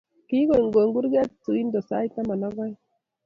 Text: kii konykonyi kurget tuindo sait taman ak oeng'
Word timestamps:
kii 0.27 0.47
konykonyi 0.49 0.91
kurget 0.95 1.29
tuindo 1.43 1.79
sait 1.87 2.11
taman 2.15 2.43
ak 2.47 2.57
oeng' 2.63 2.79